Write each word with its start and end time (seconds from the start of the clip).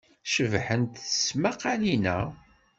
Cebḥent 0.33 0.99
tesmaqqalin-a. 1.05 2.19